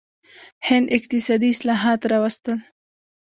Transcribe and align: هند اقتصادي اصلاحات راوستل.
هند 0.67 0.87
اقتصادي 0.97 1.49
اصلاحات 1.55 2.01
راوستل. 2.11 2.59